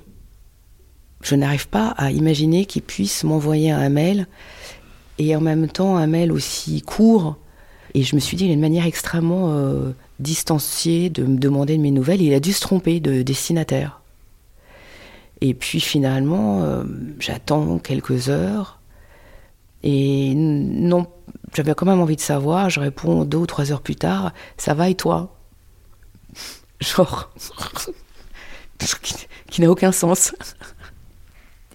Je 1.22 1.34
n'arrive 1.34 1.68
pas 1.68 1.88
à 1.98 2.10
imaginer 2.10 2.64
qu'il 2.64 2.82
puisse 2.82 3.24
m'envoyer 3.24 3.70
un 3.70 3.88
mail 3.88 4.26
et 5.18 5.36
en 5.36 5.40
même 5.40 5.68
temps 5.68 5.96
un 5.96 6.06
mail 6.06 6.32
aussi 6.32 6.80
court. 6.80 7.36
Et 7.92 8.02
je 8.04 8.14
me 8.14 8.20
suis 8.20 8.36
dit, 8.36 8.46
il 8.46 8.50
a 8.50 8.54
une 8.54 8.60
manière 8.60 8.86
extrêmement 8.86 9.52
euh, 9.52 9.90
distancié 10.18 11.10
de 11.10 11.24
me 11.24 11.36
demander 11.36 11.76
de 11.76 11.82
mes 11.82 11.90
nouvelles. 11.90 12.22
Il 12.22 12.32
a 12.32 12.40
dû 12.40 12.52
se 12.52 12.60
tromper 12.60 13.00
de 13.00 13.20
destinataire. 13.22 14.00
Et 15.42 15.52
puis 15.52 15.80
finalement, 15.80 16.62
euh, 16.62 16.84
j'attends 17.18 17.78
quelques 17.78 18.30
heures. 18.30 18.79
Et 19.82 20.34
non, 20.34 21.06
j'avais 21.54 21.74
quand 21.74 21.86
même 21.86 22.00
envie 22.00 22.16
de 22.16 22.20
savoir. 22.20 22.70
Je 22.70 22.80
réponds 22.80 23.24
deux 23.24 23.38
ou 23.38 23.46
trois 23.46 23.72
heures 23.72 23.82
plus 23.82 23.96
tard 23.96 24.32
Ça 24.56 24.74
va 24.74 24.88
et 24.88 24.94
toi? 24.94 25.36
Genre. 26.80 27.32
qui, 29.50 29.60
n'a 29.60 29.70
aucun 29.70 29.92
sens. 29.92 30.34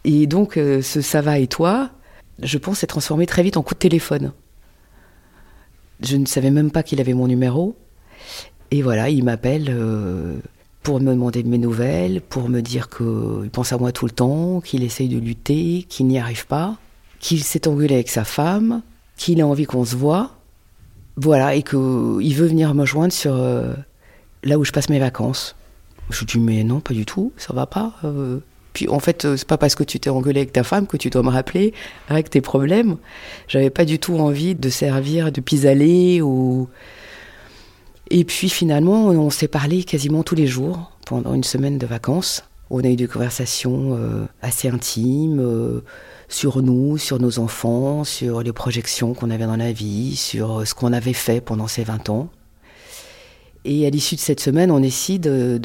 Et 0.03 0.27
donc, 0.27 0.57
euh, 0.57 0.81
ce 0.81 1.01
ça 1.01 1.21
va 1.21 1.39
et 1.39 1.47
toi, 1.47 1.91
je 2.41 2.57
pense, 2.57 2.79
s'est 2.79 2.87
transformé 2.87 3.25
très 3.25 3.43
vite 3.43 3.57
en 3.57 3.63
coup 3.63 3.73
de 3.73 3.79
téléphone. 3.79 4.33
Je 6.01 6.17
ne 6.17 6.25
savais 6.25 6.51
même 6.51 6.71
pas 6.71 6.83
qu'il 6.83 6.99
avait 6.99 7.13
mon 7.13 7.27
numéro. 7.27 7.75
Et 8.71 8.81
voilà, 8.81 9.09
il 9.09 9.23
m'appelle 9.23 9.67
euh, 9.69 10.37
pour 10.83 10.99
me 10.99 11.13
demander 11.13 11.43
de 11.43 11.47
mes 11.47 11.57
nouvelles, 11.57 12.21
pour 12.21 12.49
me 12.49 12.61
dire 12.61 12.89
qu'il 12.89 13.49
pense 13.51 13.71
à 13.71 13.77
moi 13.77 13.91
tout 13.91 14.05
le 14.05 14.11
temps, 14.11 14.61
qu'il 14.61 14.83
essaye 14.83 15.09
de 15.09 15.17
lutter, 15.17 15.85
qu'il 15.87 16.07
n'y 16.07 16.19
arrive 16.19 16.47
pas, 16.47 16.77
qu'il 17.19 17.43
s'est 17.43 17.67
engueulé 17.67 17.95
avec 17.95 18.09
sa 18.09 18.23
femme, 18.23 18.81
qu'il 19.17 19.41
a 19.41 19.47
envie 19.47 19.65
qu'on 19.65 19.85
se 19.85 19.95
voit. 19.95 20.31
Voilà, 21.17 21.55
et 21.55 21.63
qu'il 21.63 21.79
veut 22.35 22.47
venir 22.47 22.73
me 22.73 22.85
joindre 22.85 23.13
sur 23.13 23.35
euh, 23.35 23.73
là 24.43 24.59
où 24.59 24.65
je 24.65 24.71
passe 24.71 24.89
mes 24.89 24.99
vacances. 24.99 25.55
Je 26.09 26.19
lui 26.19 26.25
dis, 26.25 26.39
mais 26.39 26.63
non, 26.63 26.81
pas 26.81 26.93
du 26.93 27.05
tout, 27.05 27.31
ça 27.37 27.53
va 27.53 27.65
pas. 27.65 27.93
Euh. 28.03 28.39
Puis 28.73 28.89
en 28.89 28.99
fait, 28.99 29.25
c'est 29.37 29.47
pas 29.47 29.57
parce 29.57 29.73
que 29.73 29.83
tu 29.83 30.01
t'es 30.01 30.09
engueulé 30.09 30.41
avec 30.41 30.51
ta 30.51 30.63
femme 30.63 30.85
que 30.85 30.97
tu 30.97 31.09
dois 31.09 31.23
me 31.23 31.29
rappeler 31.29 31.73
avec 32.09 32.29
tes 32.29 32.41
problèmes. 32.41 32.97
J'avais 33.47 33.69
pas 33.69 33.85
du 33.85 33.99
tout 33.99 34.15
envie 34.15 34.53
de 34.53 34.69
servir 34.69 35.31
de 35.31 35.39
pis-aller 35.39 36.21
ou. 36.21 36.67
Et 38.11 38.25
puis 38.25 38.49
finalement, 38.49 39.07
on 39.07 39.29
s'est 39.29 39.47
parlé 39.47 39.85
quasiment 39.85 40.23
tous 40.23 40.35
les 40.35 40.45
jours 40.45 40.91
pendant 41.05 41.33
une 41.33 41.45
semaine 41.45 41.77
de 41.77 41.85
vacances. 41.85 42.43
On 42.69 42.83
a 42.83 42.87
eu 42.87 42.97
des 42.97 43.07
conversations 43.07 43.95
euh, 43.95 44.25
assez 44.41 44.67
intimes 44.67 45.39
euh, 45.39 45.81
sur 46.27 46.61
nous, 46.61 46.97
sur 46.97 47.19
nos 47.19 47.39
enfants, 47.39 48.03
sur 48.03 48.41
les 48.41 48.53
projections 48.53 49.13
qu'on 49.13 49.29
avait 49.29 49.45
dans 49.45 49.55
la 49.55 49.71
vie, 49.71 50.15
sur 50.15 50.59
euh, 50.59 50.65
ce 50.65 50.73
qu'on 50.73 50.93
avait 50.93 51.13
fait 51.13 51.41
pendant 51.41 51.67
ces 51.67 51.83
20 51.83 52.09
ans. 52.09 52.29
Et 53.63 53.85
à 53.87 53.89
l'issue 53.89 54.15
de 54.15 54.21
cette 54.21 54.39
semaine, 54.39 54.69
on 54.71 54.79
décide 54.79 55.23
de, 55.23 55.59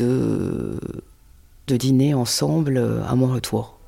de 1.67 1.77
dîner 1.77 2.15
ensemble 2.15 3.03
à 3.07 3.15
mon 3.15 3.27
retour. 3.27 3.81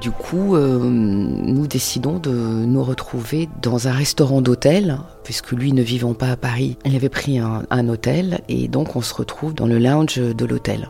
Du 0.00 0.10
coup, 0.10 0.56
euh, 0.56 0.78
nous 0.78 1.66
décidons 1.66 2.18
de 2.18 2.30
nous 2.30 2.82
retrouver 2.82 3.50
dans 3.60 3.86
un 3.86 3.92
restaurant 3.92 4.40
d'hôtel, 4.40 4.98
puisque 5.24 5.52
lui 5.52 5.74
ne 5.74 5.82
vivant 5.82 6.14
pas 6.14 6.30
à 6.30 6.36
Paris, 6.36 6.78
il 6.86 6.96
avait 6.96 7.10
pris 7.10 7.38
un, 7.38 7.88
hôtel, 7.88 8.40
et 8.48 8.66
donc 8.66 8.96
on 8.96 9.02
se 9.02 9.12
retrouve 9.12 9.54
dans 9.54 9.66
le 9.66 9.78
lounge 9.78 10.16
de 10.16 10.44
l'hôtel. 10.46 10.88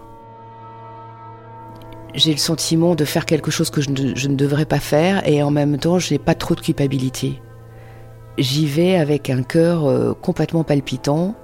J'ai 2.15 2.33
le 2.33 2.39
sentiment 2.39 2.95
de 2.95 3.05
faire 3.05 3.25
quelque 3.25 3.51
chose 3.51 3.71
que 3.71 3.81
je 3.81 3.91
ne, 3.91 4.35
devrais 4.35 4.67
pas 4.67 4.81
faire, 4.81 5.27
et 5.29 5.43
en 5.43 5.51
même 5.51 5.79
temps, 5.79 5.99
je 5.99 6.13
n'ai 6.13 6.19
pas 6.19 6.35
trop 6.35 6.55
de 6.55 6.61
culpabilité. 6.61 7.41
J'y 8.39 8.67
vais 8.67 8.97
avec 8.97 9.31
un 9.31 9.43
cœur 9.43 9.87
euh, 9.87 10.15
complètement 10.15 10.65
palpitant, 10.65 11.35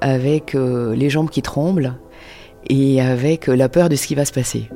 avec 0.00 0.54
euh, 0.54 0.94
les 0.94 1.10
jambes 1.10 1.30
qui 1.30 1.42
tremblent, 1.42 1.94
et 2.68 3.00
avec 3.00 3.46
la 3.48 3.68
peur 3.68 3.88
de 3.88 3.96
ce 3.96 4.06
qui 4.06 4.14
va 4.14 4.24
se 4.24 4.32
passer 4.32 4.68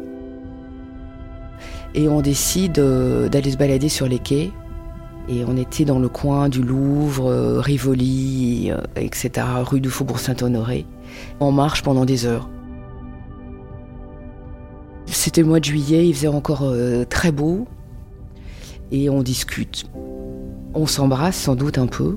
et 1.96 2.08
on 2.08 2.20
décide 2.20 2.78
euh, 2.78 3.28
d'aller 3.28 3.50
se 3.50 3.56
balader 3.56 3.88
sur 3.88 4.06
les 4.06 4.18
quais. 4.18 4.52
Et 5.28 5.44
on 5.44 5.56
était 5.56 5.84
dans 5.84 5.98
le 5.98 6.08
coin 6.08 6.48
du 6.48 6.62
Louvre, 6.62 7.28
euh, 7.28 7.60
Rivoli, 7.60 8.70
euh, 8.70 8.80
etc., 8.94 9.44
rue 9.64 9.80
du 9.80 9.90
Faubourg 9.90 10.20
Saint-Honoré. 10.20 10.86
On 11.40 11.50
marche 11.50 11.82
pendant 11.82 12.04
des 12.04 12.26
heures. 12.26 12.48
C'était 15.06 15.40
le 15.40 15.46
mois 15.46 15.60
de 15.60 15.64
juillet, 15.64 16.08
il 16.08 16.14
faisait 16.14 16.28
encore 16.28 16.64
très 17.08 17.32
beau. 17.32 17.66
Et 18.92 19.08
on 19.10 19.22
discute. 19.22 19.84
On 20.74 20.86
s'embrasse 20.86 21.36
sans 21.36 21.54
doute 21.54 21.78
un 21.78 21.86
peu. 21.86 22.16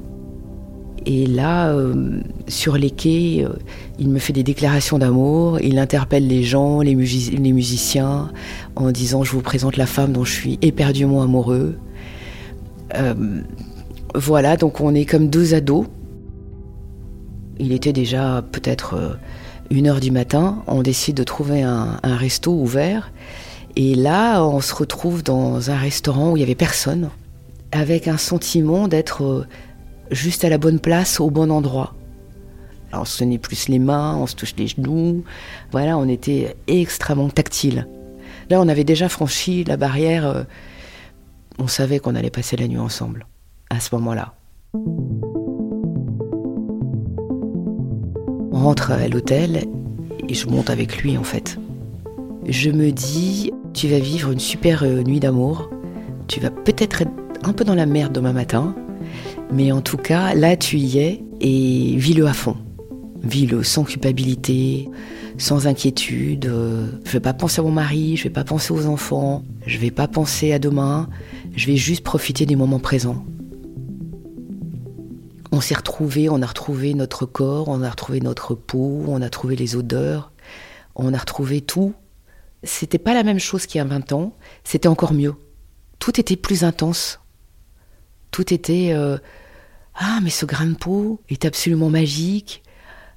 Et 1.05 1.25
là, 1.25 1.69
euh, 1.69 2.21
sur 2.47 2.77
les 2.77 2.91
quais, 2.91 3.45
euh, 3.45 3.53
il 3.99 4.09
me 4.09 4.19
fait 4.19 4.33
des 4.33 4.43
déclarations 4.43 4.97
d'amour, 4.97 5.59
il 5.61 5.79
interpelle 5.79 6.27
les 6.27 6.43
gens, 6.43 6.81
les, 6.81 6.95
musiciens, 6.95 8.31
en 8.75 8.91
disant 8.91 9.23
je 9.23 9.31
vous 9.31 9.41
présente 9.41 9.77
la 9.77 9.85
femme 9.85 10.11
dont 10.11 10.25
je 10.25 10.33
suis 10.33 10.59
éperdument 10.61 11.21
amoureux. 11.21 11.77
Euh, 12.95 13.41
voilà, 14.15 14.57
donc 14.57 14.81
on 14.81 14.93
est 14.93 15.05
comme 15.05 15.29
deux 15.29 15.53
ados. 15.53 15.85
Il 17.59 17.71
était 17.71 17.93
déjà 17.93 18.43
peut-être 18.51 19.17
une 19.69 19.87
heure 19.87 19.99
du 19.99 20.11
matin, 20.11 20.63
on 20.67 20.81
décide 20.81 21.15
de 21.15 21.23
trouver 21.23 21.61
un, 21.61 21.99
resto 22.03 22.51
ouvert. 22.51 23.11
Et 23.75 23.95
là, 23.95 24.43
on 24.43 24.61
se 24.61 24.73
retrouve 24.73 25.23
dans 25.23 25.69
un 25.69 25.77
restaurant 25.77 26.31
où 26.31 26.37
il 26.37 26.39
n'y 26.39 26.43
avait 26.45 26.55
personne, 26.55 27.09
avec 27.71 28.07
un 28.07 28.17
sentiment 28.17 28.87
d'être 28.87 29.45
juste 30.11 30.43
à 30.43 30.49
la 30.49 30.57
bonne 30.57 30.79
place, 30.79 31.19
au 31.19 31.29
bon 31.29 31.51
endroit. 31.51 31.93
Alors, 32.91 33.03
on 33.03 33.05
se 33.05 33.19
tenait 33.19 33.37
plus 33.37 33.69
les 33.69 33.79
mains, 33.79 34.15
on 34.15 34.25
se 34.25 34.35
touche 34.35 34.55
les 34.57 34.67
genoux. 34.67 35.23
Voilà, 35.71 35.97
on 35.97 36.07
était 36.07 36.55
extrêmement 36.67 37.29
tactile. 37.29 37.87
Là, 38.49 38.59
on 38.59 38.67
avait 38.67 38.83
déjà 38.83 39.09
franchi 39.09 39.63
la 39.63 39.77
barrière. 39.77 40.25
Euh, 40.25 40.43
on 41.59 41.67
savait 41.67 41.99
qu'on 41.99 42.15
allait 42.15 42.31
passer 42.31 42.57
la 42.57 42.67
nuit 42.67 42.79
ensemble, 42.79 43.27
à 43.69 43.79
ce 43.79 43.93
moment-là. 43.95 44.33
Rentre 48.59 48.91
à 48.91 49.07
l'hôtel 49.07 49.63
et 50.27 50.33
je 50.33 50.45
monte 50.47 50.69
avec 50.69 50.97
lui, 51.01 51.17
en 51.17 51.23
fait. 51.23 51.57
Je 52.45 52.69
me 52.69 52.91
dis, 52.91 53.53
tu 53.73 53.87
vas 53.87 53.99
vivre 53.99 54.31
une 54.31 54.39
super 54.39 54.83
euh, 54.83 55.01
nuit 55.01 55.21
d'amour. 55.21 55.69
Tu 56.27 56.41
vas 56.41 56.49
peut-être 56.49 57.01
être 57.01 57.03
un 57.45 57.53
peu 57.53 57.63
dans 57.63 57.73
la 57.73 57.85
merde 57.85 58.11
demain 58.11 58.33
matin, 58.33 58.75
mais 59.49 59.71
en 59.71 59.79
tout 59.79 59.95
cas, 59.95 60.33
là, 60.33 60.57
tu 60.57 60.77
y 60.77 60.97
es 60.99 61.23
et 61.39 61.95
vis-le 61.95 62.27
à 62.27 62.33
fond. 62.33 62.57
Ville 63.23 63.63
sans 63.63 63.85
culpabilité, 63.85 64.89
sans 65.37 65.65
inquiétude. 65.65 66.47
Euh, 66.47 66.87
je 67.05 67.13
vais 67.13 67.21
pas 67.21 67.33
penser 67.33 67.61
à 67.61 67.63
mon 67.63 67.71
mari, 67.71 68.17
je 68.17 68.25
vais 68.25 68.29
pas 68.29 68.43
penser 68.43 68.73
aux 68.73 68.87
enfants, 68.87 69.41
je 69.65 69.77
vais 69.77 69.91
pas 69.91 70.09
penser 70.09 70.51
à 70.51 70.59
demain. 70.59 71.07
Je 71.55 71.65
vais 71.65 71.77
juste 71.77 72.03
profiter 72.03 72.45
du 72.45 72.57
moment 72.57 72.79
présent. 72.79 73.23
On 75.51 75.61
s'est 75.61 75.75
retrouvé, 75.75 76.29
on 76.29 76.41
a 76.41 76.45
retrouvé 76.45 76.93
notre 76.93 77.25
corps, 77.25 77.69
on 77.69 77.81
a 77.81 77.89
retrouvé 77.89 78.21
notre 78.21 78.53
peau, 78.53 79.03
on 79.07 79.21
a 79.21 79.29
trouvé 79.29 79.55
les 79.55 79.75
odeurs, 79.75 80.31
on 80.95 81.13
a 81.13 81.17
retrouvé 81.17 81.61
tout. 81.61 81.93
C'était 82.63 82.99
pas 82.99 83.13
la 83.13 83.23
même 83.23 83.39
chose 83.39 83.65
qu'il 83.65 83.79
y 83.79 83.81
a 83.81 83.85
20 83.85 84.11
ans, 84.11 84.35
c'était 84.63 84.87
encore 84.87 85.13
mieux. 85.13 85.33
Tout 85.97 86.19
était 86.19 86.35
plus 86.35 86.63
intense. 86.63 87.19
Tout 88.31 88.53
était 88.53 88.91
euh, 88.93 89.17
ah 89.95 90.19
mais 90.21 90.29
ce 90.29 90.45
grain 90.45 90.67
de 90.67 90.75
peau 90.75 91.19
est 91.29 91.45
absolument 91.45 91.89
magique. 91.89 92.63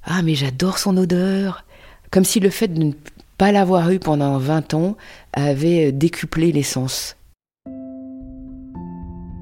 Ah 0.03 0.21
mais 0.21 0.35
j'adore 0.35 0.79
son 0.79 0.97
odeur. 0.97 1.65
Comme 2.11 2.25
si 2.25 2.39
le 2.39 2.49
fait 2.49 2.67
de 2.67 2.83
ne 2.83 2.93
pas 3.37 3.51
l'avoir 3.51 3.91
eu 3.91 3.99
pendant 3.99 4.37
20 4.37 4.73
ans 4.73 4.97
avait 5.33 5.91
décuplé 5.91 6.51
l'essence. 6.51 7.15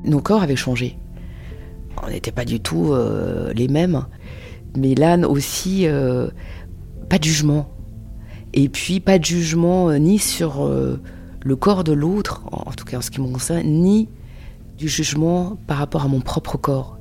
Nos 0.03 0.21
corps 0.21 0.43
avaient 0.43 0.55
changé. 0.55 0.97
On 2.03 2.09
n'était 2.09 2.31
pas 2.31 2.45
du 2.45 2.59
tout 2.59 2.93
euh, 2.93 3.53
les 3.53 3.67
mêmes. 3.67 4.05
Mais 4.77 4.95
là 4.95 5.17
aussi, 5.27 5.87
euh, 5.87 6.29
pas 7.09 7.17
de 7.17 7.23
jugement. 7.23 7.69
Et 8.53 8.69
puis 8.69 8.99
pas 8.99 9.19
de 9.19 9.25
jugement 9.25 9.89
euh, 9.89 9.97
ni 9.97 10.19
sur 10.19 10.69
le 11.43 11.55
corps 11.55 11.83
de 11.83 11.93
l'autre, 11.93 12.43
en 12.51 12.71
tout 12.71 12.85
cas 12.85 12.97
en 12.97 13.01
ce 13.01 13.11
qui 13.11 13.21
me 13.21 13.31
concerne, 13.31 13.65
ni 13.65 14.09
du 14.77 14.87
jugement 14.87 15.57
par 15.67 15.77
rapport 15.77 16.03
à 16.03 16.07
mon 16.07 16.21
propre 16.21 16.57
corps. 16.57 16.97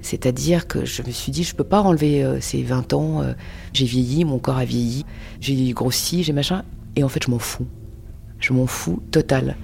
C'est-à-dire 0.00 0.66
que 0.66 0.84
je 0.84 1.02
me 1.02 1.10
suis 1.10 1.32
dit, 1.32 1.44
je 1.44 1.54
peux 1.54 1.64
pas 1.64 1.80
enlever 1.80 2.38
ces 2.40 2.62
20 2.62 2.92
ans, 2.92 3.22
j'ai 3.72 3.86
vieilli, 3.86 4.24
mon 4.24 4.38
corps 4.38 4.58
a 4.58 4.64
vieilli, 4.66 5.06
j'ai 5.40 5.72
grossi, 5.72 6.22
j'ai 6.22 6.34
machin, 6.34 6.62
et 6.96 7.04
en 7.04 7.08
fait 7.08 7.22
je 7.24 7.30
m'en 7.30 7.38
fous. 7.38 7.66
Je 8.38 8.52
m'en 8.52 8.66
fous 8.66 9.02
total. 9.10 9.56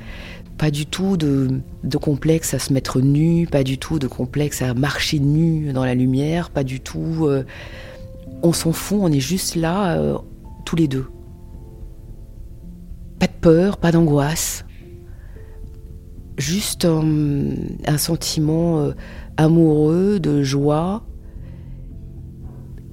Pas 0.61 0.71
du 0.71 0.85
tout 0.85 1.17
de, 1.17 1.63
complexe 1.99 2.53
à 2.53 2.59
se 2.59 2.75
mettre 2.75 3.01
nu, 3.01 3.47
pas 3.47 3.65
du 3.65 3.79
tout 3.79 3.99
de 3.99 4.07
complexe 4.07 4.61
à 4.61 4.75
marcher 4.75 5.19
nu 5.19 5.73
dans 5.73 5.87
la 5.87 5.95
lumière, 5.95 6.51
pas 6.51 6.65
du 6.65 6.81
tout. 6.81 7.25
Euh, 7.27 7.45
on 8.43 8.53
s'en 8.53 8.73
fout, 8.73 8.99
on 9.01 9.11
est 9.11 9.21
juste 9.21 9.55
là, 9.57 9.97
euh, 9.97 10.19
tous 10.67 10.77
les 10.77 10.87
deux. 10.87 11.07
Pas 13.19 13.27
de 13.27 13.33
peur, 13.41 13.79
pas 13.79 13.91
d'angoisse. 13.91 14.67
Juste 16.37 16.85
un, 16.85 17.97
sentiment 17.97 18.81
euh, 18.81 18.93
amoureux, 19.39 20.21
de 20.21 20.43
joie 20.43 21.07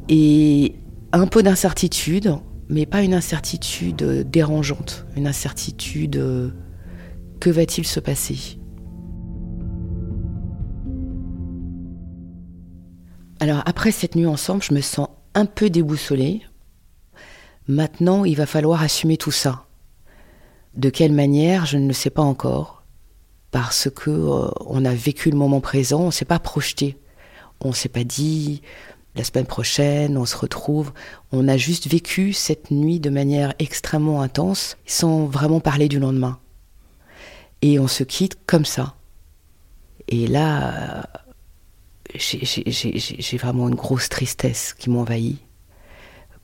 et 0.07 0.73
un 1.11 1.27
peu 1.27 1.43
d'incertitude, 1.43 2.33
mais 2.69 2.85
pas 2.85 3.03
une 3.03 3.13
incertitude 3.13 4.25
dérangeante, 4.31 5.05
une 5.17 5.27
incertitude 5.27 6.53
que 7.39 7.49
va-t-il 7.49 7.85
se 7.85 7.99
passer? 7.99 8.59
Alors 13.39 13.61
après 13.65 13.91
cette 13.91 14.15
nuit 14.15 14.25
ensemble, 14.25 14.63
je 14.63 14.73
me 14.73 14.81
sens 14.81 15.09
un 15.35 15.45
peu 15.45 15.69
déboussolée. 15.69 16.41
Maintenant, 17.67 18.25
il 18.25 18.35
va 18.35 18.45
falloir 18.45 18.81
assumer 18.81 19.17
tout 19.17 19.31
ça. 19.31 19.65
De 20.75 20.89
quelle 20.89 21.11
manière, 21.11 21.65
je 21.65 21.77
ne 21.77 21.87
le 21.87 21.93
sais 21.93 22.09
pas 22.09 22.21
encore, 22.21 22.83
parce 23.51 23.89
que 23.89 24.09
euh, 24.09 24.49
on 24.65 24.85
a 24.85 24.93
vécu 24.93 25.29
le 25.29 25.37
moment 25.37 25.59
présent, 25.59 26.01
on 26.01 26.05
ne 26.07 26.11
s'est 26.11 26.25
pas 26.25 26.39
projeté, 26.39 26.97
on 27.59 27.69
ne 27.69 27.73
s'est 27.73 27.89
pas 27.89 28.03
dit 28.03 28.61
la 29.15 29.23
semaine 29.23 29.45
prochaine, 29.45 30.17
on 30.17 30.25
se 30.25 30.37
retrouve. 30.37 30.93
On 31.31 31.47
a 31.47 31.57
juste 31.57 31.87
vécu 31.87 32.33
cette 32.33 32.71
nuit 32.71 32.99
de 32.99 33.09
manière 33.09 33.53
extrêmement 33.59 34.21
intense, 34.21 34.77
sans 34.85 35.25
vraiment 35.25 35.59
parler 35.59 35.87
du 35.87 35.99
lendemain. 35.99 36.39
Et 37.61 37.79
on 37.79 37.87
se 37.87 38.03
quitte 38.03 38.37
comme 38.45 38.65
ça. 38.65 38.95
Et 40.07 40.27
là, 40.27 41.07
j'ai 42.15 43.37
vraiment 43.37 43.67
une 43.67 43.75
grosse 43.75 44.09
tristesse 44.09 44.73
qui 44.73 44.89
m'envahit. 44.89 45.39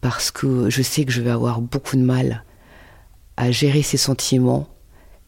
Parce 0.01 0.31
que 0.31 0.69
je 0.69 0.81
sais 0.81 1.05
que 1.05 1.11
je 1.11 1.21
vais 1.21 1.31
avoir 1.31 1.61
beaucoup 1.61 1.95
de 1.95 2.01
mal 2.01 2.43
à 3.37 3.51
gérer 3.51 3.83
ces 3.83 3.97
sentiments. 3.97 4.67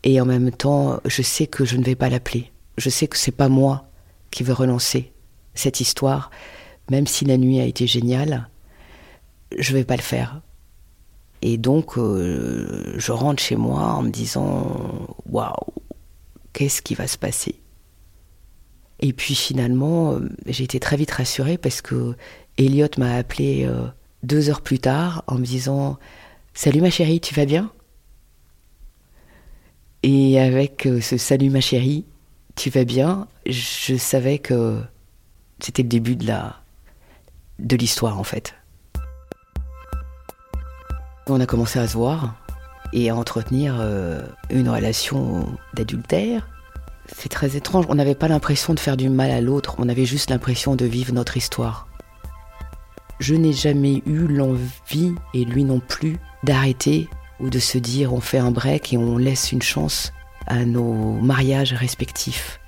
Et 0.04 0.20
en 0.20 0.26
même 0.26 0.52
temps, 0.52 1.00
je 1.06 1.22
sais 1.22 1.48
que 1.48 1.66
je 1.66 1.78
ne 1.78 1.84
vais 1.84 1.96
pas 1.96 2.10
l'appeler. 2.10 2.52
Je 2.78 2.90
sais 2.90 3.08
que 3.08 3.18
c'est 3.18 3.32
pas 3.32 3.50
moi 3.50 3.90
qui 4.32 4.44
vais 4.44 4.54
relancer 4.54 5.14
cette 5.54 5.80
histoire. 5.80 6.30
Même 6.92 7.08
si 7.08 7.26
la 7.26 7.38
nuit 7.38 7.60
a 7.60 7.66
été 7.66 7.88
géniale, 7.88 8.50
je 9.58 9.74
vais 9.74 9.86
pas 9.86 9.96
le 9.96 10.02
faire. 10.02 10.42
Et 11.42 11.58
donc, 11.58 11.98
euh, 11.98 12.96
je 12.98 13.12
rentre 13.12 13.42
chez 13.42 13.56
moi 13.56 13.82
en 13.94 14.04
me 14.04 14.10
disant 14.10 15.08
Waouh, 15.30 15.54
qu'est-ce 16.54 16.82
qui 16.82 16.96
va 16.96 17.08
se 17.08 17.18
passer? 17.18 17.60
Et 19.00 19.14
puis 19.14 19.36
finalement, 19.36 20.14
euh, 20.14 20.30
j'ai 20.48 20.64
été 20.64 20.80
très 20.80 20.98
vite 20.98 21.12
rassurée 21.12 21.58
parce 21.58 21.82
que 21.82 22.16
Elliot 22.58 22.88
m'a 22.98 23.16
appelé 23.16 23.66
euh, 23.66 23.86
deux 24.24 24.50
heures 24.50 24.62
plus 24.62 24.80
tard 24.80 25.24
en 25.28 25.36
me 25.36 25.46
disant 25.46 26.00
Salut 26.54 26.82
ma 26.82 26.90
chérie, 26.90 27.20
tu 27.20 27.36
vas 27.36 27.46
bien? 27.46 27.72
Et 30.04 30.40
avec 30.40 30.88
ce 31.02 31.18
Salut 31.18 31.50
ma 31.50 31.62
chérie, 31.62 32.06
tu 32.56 32.70
vas 32.70 32.86
bien, 32.86 33.28
je 33.48 33.96
savais 33.98 34.40
que 34.40 34.80
c'était 35.60 35.84
le 35.84 35.90
début 35.90 36.16
de 36.16 36.28
la 36.28 36.62
de 37.60 37.76
l'histoire 37.76 38.20
en 38.20 38.24
fait. 38.24 38.56
On 41.28 41.40
a 41.40 41.48
commencé 41.48 41.80
à 41.80 41.88
se 41.88 41.94
voir 41.94 42.36
et 42.94 43.10
à 43.10 43.16
entretenir 43.16 43.78
euh, 43.80 44.22
une 44.52 44.70
relation 44.70 45.50
d'adultère. 45.74 46.48
C'est 47.08 47.30
très 47.30 47.56
étrange, 47.56 47.86
on 47.90 47.96
n'avait 47.96 48.14
pas 48.14 48.28
l'impression 48.28 48.76
de 48.76 48.80
faire 48.80 48.96
du 48.96 49.10
mal 49.10 49.32
à 49.32 49.42
l'autre, 49.42 49.76
on 49.80 49.90
avait 49.90 50.06
juste 50.06 50.30
l'impression 50.30 50.76
de 50.76 50.86
vivre 50.86 51.14
notre 51.14 51.36
histoire. 51.36 51.88
Je 53.20 53.34
n'ai 53.34 53.54
jamais 53.54 54.04
eu 54.06 54.28
l'envie, 54.28 55.16
et 55.34 55.46
lui 55.46 55.64
non 55.64 55.80
plus, 55.80 56.18
d'arrêter 56.44 57.10
ou 57.40 57.50
de 57.50 57.60
se 57.60 57.80
dire 57.80 58.14
on 58.14 58.22
fait 58.22 58.38
un 58.38 58.52
break 58.52 58.94
et 58.94 58.98
on 58.98 59.18
laisse 59.18 59.52
une 59.52 59.64
chance 59.64 60.14
à 60.46 60.64
nos 60.64 61.14
mariages 61.14 61.74
respectifs. 61.74 62.60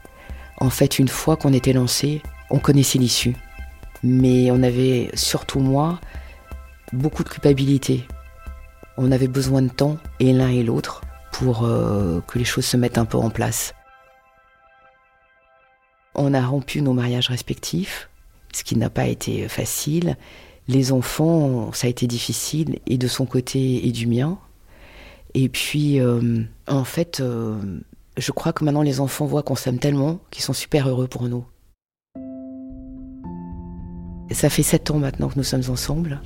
En 0.60 0.72
fait, 0.72 0.98
une 0.98 1.10
fois 1.10 1.36
qu'on 1.36 1.54
était 1.54 1.74
lancé, 1.74 2.24
on 2.50 2.58
connaissait 2.58 2.98
l'issue. 2.98 3.36
Mais 4.02 4.50
on 4.50 4.64
avait, 4.64 5.12
surtout 5.14 5.60
moi, 5.60 6.00
beaucoup 6.92 7.24
de 7.24 7.30
culpabilité 7.30 8.08
on 8.98 9.12
avait 9.12 9.28
besoin 9.28 9.62
de 9.62 9.70
temps, 9.70 9.98
et 10.20 10.34
l'un 10.34 10.50
et 10.50 10.64
l'autre, 10.64 11.02
pour 11.32 11.64
euh, 11.64 12.20
que 12.28 12.40
les 12.40 12.46
choses 12.46 12.66
se 12.66 12.78
mettent 12.78 12.98
un 12.98 13.06
peu 13.06 13.18
en 13.18 13.30
place. 13.30 13.74
On 16.16 16.34
a 16.34 16.46
rompu 16.46 16.82
nos 16.82 16.94
mariages 16.94 17.30
respectifs, 17.30 18.10
ce 18.52 18.64
qui 18.64 18.76
n'a 18.76 18.90
pas 18.90 19.06
été 19.06 19.48
facile. 19.48 20.18
Les 20.68 20.92
enfants, 20.92 21.72
ça 21.74 21.86
a 21.86 21.90
été 21.90 22.08
difficile, 22.08 22.80
et 22.88 22.98
de 22.98 23.08
son 23.08 23.28
côté 23.28 23.88
et 23.88 23.92
du 23.92 24.08
mien. 24.08 24.40
Et 25.36 25.48
puis, 25.48 26.00
euh, 26.00 26.42
en 26.68 26.84
fait, 26.84 27.20
euh, 27.20 27.80
je 28.18 28.32
crois 28.32 28.52
que 28.52 28.64
maintenant 28.64 28.82
les 28.82 29.00
enfants 29.00 29.28
voient 29.28 29.44
qu'on 29.44 29.56
s'aime 29.56 29.78
tellement 29.78 30.20
qu'ils 30.32 30.44
sont 30.44 30.54
super 30.54 30.90
heureux 30.90 31.08
pour 31.08 31.24
nous. 31.30 31.46
Ça 34.32 34.50
fait 34.50 34.64
sept 34.64 34.90
ans 34.92 34.98
maintenant 34.98 35.30
que 35.30 35.38
nous 35.38 35.44
sommes 35.44 35.70
ensemble, 35.70 36.20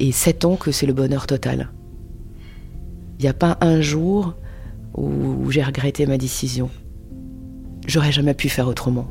et 0.00 0.10
sept 0.10 0.46
ans 0.46 0.56
que 0.56 0.72
c'est 0.72 0.86
le 0.86 0.94
bonheur 0.94 1.26
total. 1.26 1.70
Il 3.22 3.26
n'y 3.26 3.30
a 3.30 3.34
pas 3.34 3.56
un 3.60 3.80
jour 3.80 4.34
où 4.96 5.48
j'ai 5.52 5.62
regretté 5.62 6.06
ma 6.06 6.18
décision. 6.18 6.70
J'aurais 7.86 8.10
jamais 8.10 8.34
pu 8.34 8.48
faire 8.48 8.66
autrement. 8.66 9.06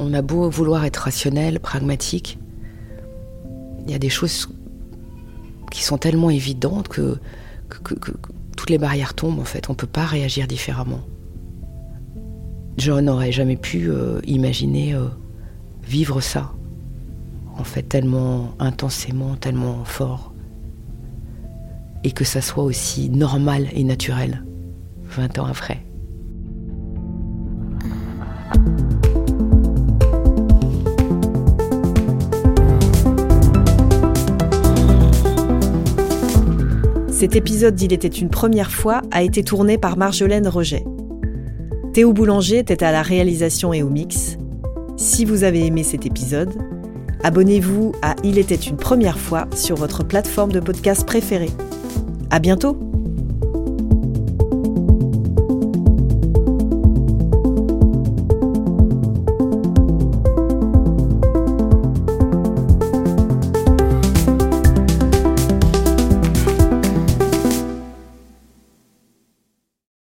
On 0.00 0.12
a 0.12 0.22
beau 0.22 0.50
vouloir 0.50 0.84
être 0.84 0.96
rationnel, 0.96 1.60
pragmatique, 1.60 2.40
il 3.86 3.92
y 3.92 3.94
a 3.94 4.00
des 4.00 4.08
choses 4.08 4.48
qui 5.70 5.84
sont 5.84 5.98
tellement 5.98 6.30
évidentes 6.30 6.88
que, 6.88 7.18
toutes 8.56 8.70
les 8.70 8.78
barrières 8.78 9.14
tombent 9.14 9.38
en 9.38 9.44
fait. 9.44 9.70
On 9.70 9.74
ne 9.74 9.76
peut 9.76 9.86
pas 9.86 10.04
réagir 10.04 10.48
différemment. 10.48 11.02
Je 12.76 12.90
n'aurais 12.90 13.30
jamais 13.30 13.56
pu 13.56 13.88
euh, 13.88 14.20
imaginer 14.24 14.94
euh, 14.94 15.06
vivre 15.84 16.20
ça, 16.20 16.52
en 17.56 17.62
fait, 17.62 17.84
tellement 17.84 18.56
intensément, 18.58 19.36
tellement 19.36 19.84
fort 19.84 20.31
et 22.04 22.12
que 22.12 22.24
ça 22.24 22.40
soit 22.40 22.64
aussi 22.64 23.10
normal 23.10 23.68
et 23.72 23.84
naturel 23.84 24.44
20 25.04 25.38
ans 25.38 25.46
après. 25.46 25.84
Cet 37.10 37.36
épisode 37.36 37.76
d'Il 37.76 37.92
était 37.92 38.08
une 38.08 38.30
première 38.30 38.72
fois 38.72 39.02
a 39.12 39.22
été 39.22 39.44
tourné 39.44 39.78
par 39.78 39.96
Marjolaine 39.96 40.48
Roget. 40.48 40.84
Théo 41.92 42.12
Boulanger 42.12 42.58
était 42.58 42.82
à 42.82 42.90
la 42.90 43.02
réalisation 43.02 43.72
et 43.72 43.82
au 43.82 43.90
mix. 43.90 44.38
Si 44.96 45.24
vous 45.24 45.44
avez 45.44 45.64
aimé 45.66 45.84
cet 45.84 46.04
épisode, 46.04 46.52
Abonnez-vous 47.24 47.92
à 48.02 48.16
Il 48.24 48.36
était 48.36 48.56
une 48.56 48.76
première 48.76 49.18
fois 49.18 49.46
sur 49.54 49.76
votre 49.76 50.04
plateforme 50.04 50.50
de 50.50 50.58
podcast 50.58 51.06
préférée. 51.06 51.50
À 52.32 52.38
bientôt! 52.38 52.91